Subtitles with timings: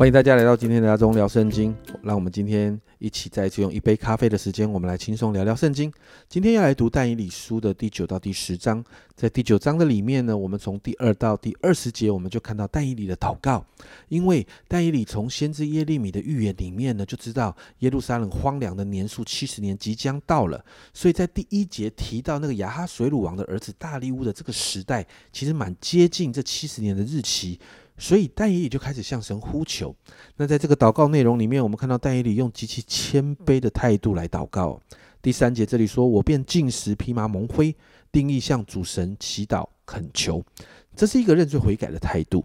[0.00, 1.76] 欢迎大家来到今天的阿中聊圣经。
[2.02, 5.92] 让我们今天一起再次用一杯咖啡的时间，我们来轻松聊聊圣经。
[6.26, 8.82] 今天要来读但以理书的第九到第十章。
[9.14, 13.62] 在第九章的里面呢，我们从第二到第二十节，我们就看到但以理的祷告。
[14.08, 20.64] 因为但以理从先知耶利米的预言里面呢，就知道耶路撒冷荒凉的年数七十年即将到了。
[20.94, 27.60] 所以在第一节提到那个亚哈水鲁王的儿子大利乌的这个时代，其实蛮接近这七十年的日期。
[28.00, 29.94] 所以但以理就开始向神呼求。
[30.36, 34.80] 那在这个祷告内容里面，我们看到但以理用极其谦卑的态度来祷告。
[35.20, 37.76] 第三节这里说：“我便进食，披麻蒙灰，
[38.10, 40.42] 定义向主神祈祷恳求。”
[40.96, 42.42] 这是一个认罪悔改的态度。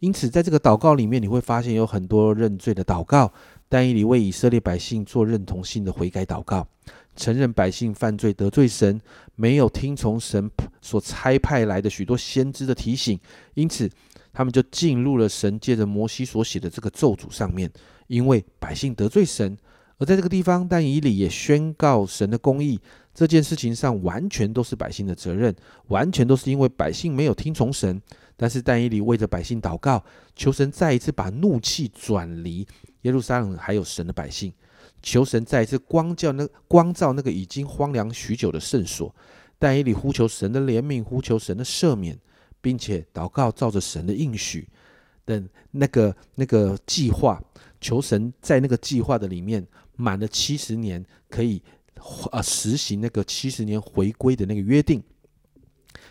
[0.00, 3.32] 因此，在这个祷告里面，你会发现有很多认罪的祷告。
[3.68, 6.66] 但以理为以色列百姓做认同性的悔改祷告，
[7.14, 9.00] 承认百姓犯罪得罪神，
[9.36, 13.18] 没有听从神所差派来的许多先知的提醒，
[13.54, 13.88] 因此。
[14.36, 17.72] 他们就进入了神借着摩西所写的这个咒诅上面，
[18.06, 19.56] 因为百姓得罪神，
[19.96, 22.78] 而在这个地方，但以理也宣告神的公义。
[23.14, 27.98] 这件事情上完全都是百姓的责任，完全都是因为百姓没有听从神。
[28.36, 32.68] 但是但以理为着百姓祷告，求神再一次把怒气转离
[33.00, 34.52] 耶路撒冷，还有神的百姓，
[35.02, 39.14] 求神再一次光照那光照那个已经荒凉许久的圣所。
[39.58, 42.18] 但以理呼求神的怜悯，呼求神的赦免。
[42.66, 44.66] 并且祷告，照着神的应许
[45.24, 47.40] 的那个那个计划，
[47.80, 49.64] 求神在那个计划的里面
[49.94, 51.62] 满了七十年，可以
[52.32, 55.00] 呃实行那个七十年回归的那个约定。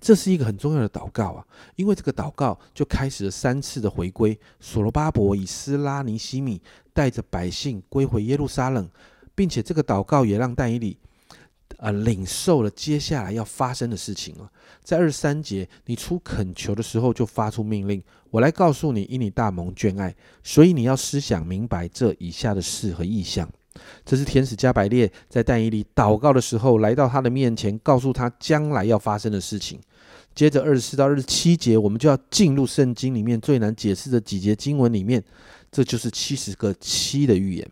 [0.00, 1.44] 这是一个很重要的祷告啊，
[1.74, 4.38] 因为这个祷告就开始了三次的回归。
[4.60, 8.88] 所罗巴伯以斯拉尼西米带着百姓归回耶路撒冷，
[9.34, 10.96] 并且这个祷告也让但以理。
[11.78, 14.50] 呃，领受了接下来要发生的事情了。
[14.82, 23.48] 在二十三节，你出恳求的时候，就发出命令，我来告诉你，因你大蒙眷爱，所以你要思想明白这以下的事和意象。
[24.06, 29.78] 这是天使加百列在但以里祷告的时候，来到他的面前，告诉他将来要发生的事情。
[30.34, 35.22] 接着二十四到二十七节，我们就要进入圣经里面最难解释的几节经文里面，
[35.70, 37.70] 这就是七十个七的预言。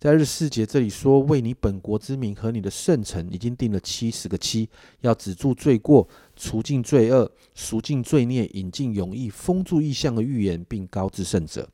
[0.00, 4.68] 在日四节这里说，为你本国之名和你的圣城，已经定了七十个七，
[5.00, 11.68] 要止住罪过，除尽罪恶，赎尽罪孽，引进永义，封住异象的预言，并高至圣者。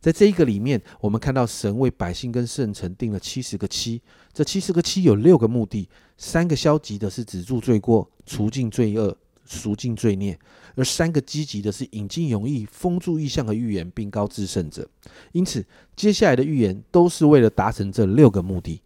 [0.00, 4.02] 在这一个里面，我们看到神为百姓跟圣城定了七十个七，
[4.34, 5.88] 这七十个七有六个目的，
[6.18, 9.16] 三个消极的是止住罪过，除尽罪恶。
[9.44, 10.38] 赎尽罪孽，
[10.74, 14.88] 而三个积极的是引进容易、封住异象和预言，并高至圣者。
[15.32, 18.80] 因此，接下来的预言都是为了达成这六个目的。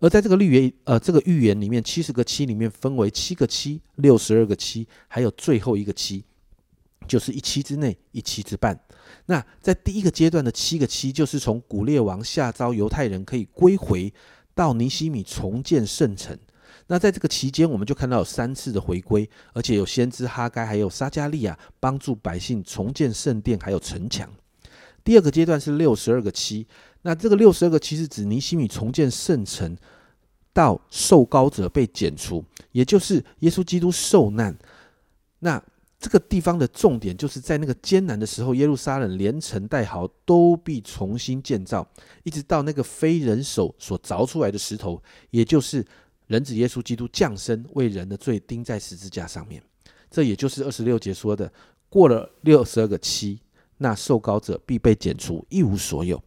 [0.00, 6.24] 而在这个预言，呃，这个预言里面，七十个七里面分为七个七、六十二个七，还有最后一个七，
[7.06, 8.78] 就是一期之内、一期之半。
[9.26, 14.12] 那在第一个阶段的七个七，就是从古列王下诏犹太人可以归回
[14.54, 16.38] 到尼西米重建圣城。
[16.92, 24.28] 那在这个期间，我们就看到有三次的回归，而且有先知哈该还有撒加利亚帮助百姓重建圣殿还有城墙。
[25.04, 26.66] 第二个阶段是六十二个七，
[27.02, 29.76] 那这个六十二个七是指尼西米重建圣城
[30.52, 34.58] 到受高者被剪除，也就是耶稣基督受难。
[35.38, 35.62] 那
[36.00, 41.88] 这个地方的重点就是在那个艰难的时候，耶路撒冷连城带壕都必重新建造，
[42.24, 45.86] 一直到那个非人手所凿出来的石头，也就是。
[46.30, 49.60] 人子耶稣基督降生，为人的罪钉在十字架上面。
[50.08, 51.52] 这也就是二十六节说的：
[51.88, 53.40] 过了六十二个期，
[53.78, 56.22] 那受膏者必被剪除，一无所有。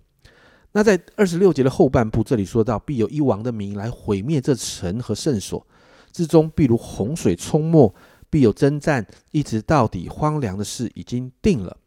[0.74, 5.66] 那在二十六节的后半部，这里说到：必有一王的名来毁灭这城和圣所，
[6.12, 7.96] 之中必如洪水冲没，
[8.30, 10.10] 必有征战，一直到底。
[10.10, 11.78] 荒凉的事已经定了。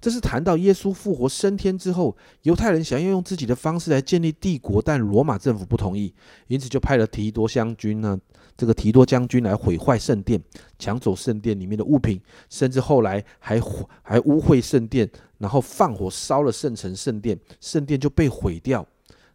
[0.00, 6.14] 这是谈到耶稣复活升天之后，犹太人想要用自己的方式来建立帝国，但罗马政府不同意，
[6.46, 8.16] 因此就派了提多将军呢，
[8.56, 10.40] 这个提多将军来毁坏圣殿，
[10.78, 13.60] 抢走圣殿里面的物品，甚至后来还
[14.02, 18.86] 还污秽圣殿，然后放火烧了圣城圣殿，圣殿就被毁掉。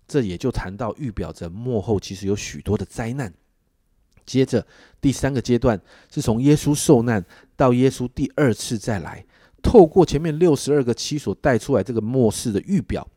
[0.08, 3.34] 这也就谈到预表着幕后其实有许多的灾难。
[4.26, 4.66] 接着
[5.02, 7.26] 第三个阶段是从耶稣受难
[7.58, 9.26] 到耶稣第二次再来。
[9.63, 13.07] 透过前面六十二个期所带出来这个末世的预表，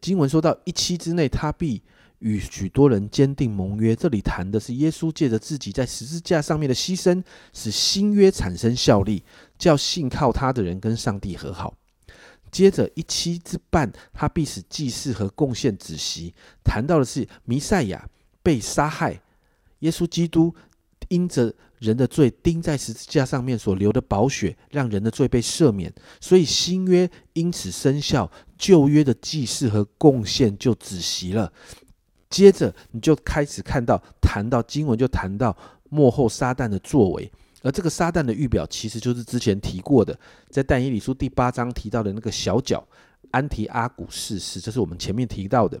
[0.00, 1.82] 经文说到一期之内，他必
[2.20, 3.94] 与许多人坚定盟约。
[3.94, 7.22] 这里谈的是耶稣借着自己在十字架上面的牺牲，
[7.52, 9.22] 使新约产生效力，
[9.58, 11.74] 叫信靠他的人跟上帝和好。
[12.50, 16.32] 接着一期之半，他必使祭祀和贡献止息。
[16.64, 18.08] 谈到的是弥赛亚
[18.42, 19.20] 被杀害，
[19.80, 20.54] 耶稣基督
[21.08, 31.52] 因着人的罪钉在十字架上面所流的宝血，让人的罪被赦免，所以新约因此生效，旧约的祭祀和贡献就止息了。
[32.28, 35.56] 接着你就开始看到谈到经文，就谈到
[35.88, 37.30] 幕后撒旦的作为，
[37.62, 40.18] 而这个撒旦的预表其实就是之前提过的，
[40.50, 42.86] 在但以理书第八章提到的那个小角
[43.30, 45.80] 安提阿古逝世，这是我们前面提到的。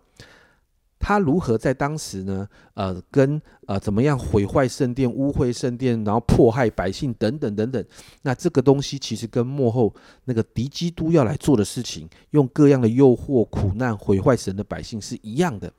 [0.98, 2.48] 他如何在当时呢？
[2.74, 7.84] 呃，跟呃怎么样毁坏圣殿、污秽圣殿，然后迫害百姓等等等等。
[8.22, 15.72] 那这个东西其实跟幕后那个敌基督要来做的事情，用各样的诱惑、苦难毁坏神的百姓是一样的。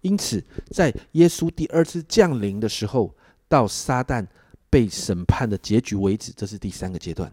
[0.00, 3.14] 因此，在耶稣第二次降临的时候，
[3.48, 4.26] 到撒旦
[4.68, 7.32] 被审判的结局为止，这是第三个阶段。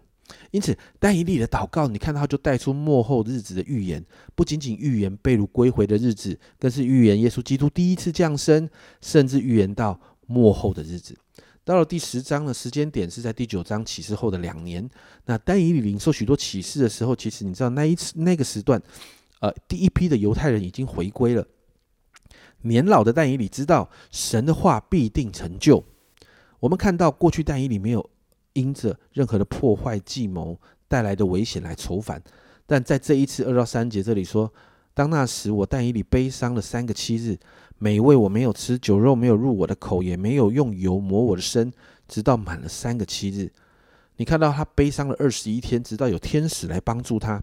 [0.52, 4.04] 因此，但以理的祷告，你看到就带出幕后日子的预言，
[4.36, 8.70] 不仅仅预言被掳归回的日子，更是预言耶稣基督第一次降生，
[9.02, 11.18] 甚至预言到幕后的日子。
[11.66, 14.88] 到了第十章的时间点是在第九章启示后的两年。
[15.26, 18.82] 那但以理领受许多启示的时候，其实你知道那一次那个时段，
[19.40, 21.48] 呃，第一批的犹太人已经回归了。
[22.64, 25.84] 年老的但以理知道神的话必定成就。
[26.60, 28.10] 我们看到过去但以理没有。
[28.54, 32.22] 因着任何的破坏计谋带来的危险来筹反，
[32.66, 34.52] 但在这一次二到三节这里说，
[34.94, 37.38] 当那时我但以理悲伤了三个七日，
[37.80, 41.74] 美味我没有吃，酒肉没有入我的口，也没有用油抹我的身，
[42.08, 43.52] 直到满了三个七日。
[44.18, 47.42] 你看到他悲伤了二十一天，直到有天使来帮助他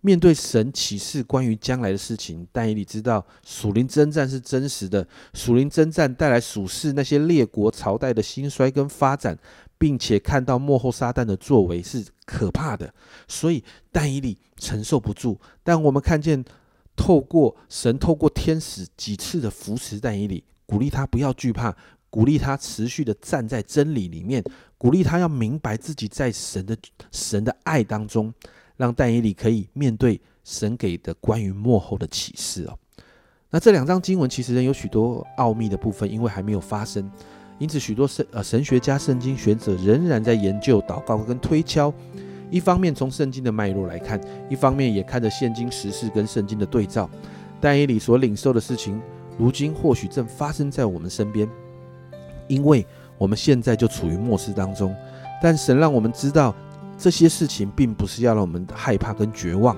[0.00, 2.44] 面对神启示关于将来的事情。
[2.50, 9.38] 但以理知道属灵征战是真实的，属灵征战带来属世那些列国朝代的兴衰跟发展。
[9.78, 12.92] 并且看到幕后撒旦的作为是可怕的，
[13.28, 15.40] 所以但以理承受不住。
[15.62, 16.44] 但我们看见，
[16.96, 21.74] 透过神，透过天使几次的扶持但以理，鼓励他不要惧怕，
[22.10, 24.42] 鼓励他持续的站在真理里面，
[24.76, 26.76] 鼓励他要明白自己在神的
[27.12, 28.34] 神的爱当中，
[28.76, 32.76] 让但以理可以面对神给的关于幕后的启示哦。
[33.50, 37.10] 那这两章经文其实仍有许多奥秘的部分，因为还没有发生。
[37.58, 41.92] 因此，许多神呃神学家、圣经学者仍然在研究、祷告跟推敲。
[42.50, 47.10] 一方面从圣经的脉络来看，一方面也看着现今时事跟圣经的对照。
[47.60, 49.00] 但以理所领受的事情，
[49.36, 51.48] 如今或许正发生在我们身边，
[52.46, 52.86] 因为
[53.18, 54.94] 我们现在就处于末世当中。
[55.42, 56.54] 但神让我们知道，
[56.96, 59.76] 这些事情并不是要让我们害怕跟绝望。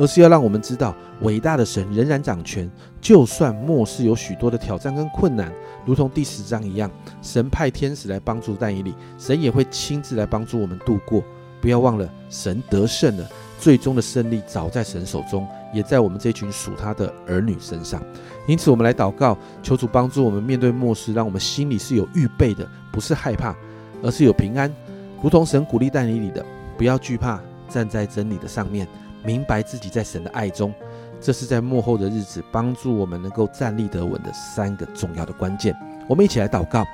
[0.00, 2.68] 而是要让我们知道，伟大的神仍然掌权。
[3.02, 5.52] 就算末世有许多的挑战跟困难，
[5.84, 11.22] 如同第十章一样，神派天使来帮助但以理，神也会亲自来帮助我们度过。
[11.60, 18.02] 不要忘了，神得胜了，最终的胜利早在神手中，也在我们这群属他的儿女身上。
[18.46, 23.54] 因此，我们来祷告，求主帮助我们面对末世，让我们心里是有预备的，不是害怕，
[24.02, 24.74] 而是有平安。
[25.22, 26.42] 如同神鼓励但以理的，
[26.78, 27.38] 不要惧怕，
[27.68, 28.88] 站在真理的上面。
[29.24, 30.72] 明白自己在神的爱中，
[31.20, 35.74] 这是在幕后的日子帮助我们能够站立得稳的三个重要的关键。
[36.08, 36.86] 我们一起来祷告：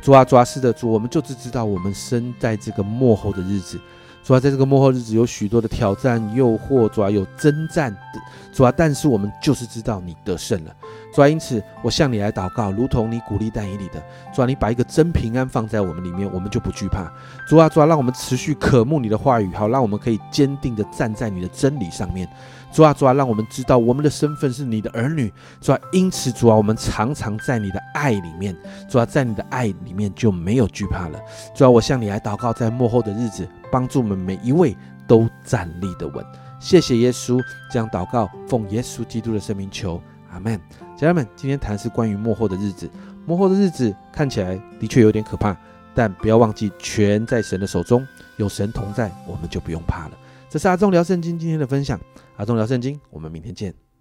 [0.00, 3.80] 主啊，主啊，是的，主，我们就只知道我们生在这个幕后的日子。
[4.24, 8.20] 主啊，在这个幕后日子有许多的挑战、诱惑，主啊，有征战的，
[8.52, 10.72] 主啊，但是我们就是知道你得胜了。
[11.12, 14.02] 主啊，因此我向你来祷告，如同你鼓励但以理的，
[14.34, 17.12] 主啊，你把一个真平安放在我们里面，我们就不惧怕。
[17.46, 22.26] 主啊，主啊，让我们持续渴慕你的话语，好，让我们可以坚定的站在你的真理上面。
[22.72, 25.30] 主啊，主啊，让我们知道我们的身份是你的儿女。
[25.60, 28.56] 主啊，因此主啊，我们常常在你的爱里面。
[28.88, 31.18] 主啊，在你的爱里面就没有惧怕了。
[31.54, 34.74] 主啊，我向你来祷告，在幕后的日子，帮助我们每一位
[35.06, 36.24] 都站立的稳。
[36.58, 37.38] 谢谢耶稣，
[37.70, 40.00] 这样祷告，奉耶稣基督的圣名求。
[40.32, 40.58] 阿门，
[40.96, 42.90] 家人们，今天谈的是关于幕后的日子。
[43.26, 45.56] 幕后的日子看起来的确有点可怕，
[45.94, 50.12] 但不要忘记，全在神的手中，有神同在，我们就不用怕了。
[50.48, 52.00] 这是阿忠聊圣经今天的分享。
[52.36, 53.91] 阿忠聊圣经，我们明天见。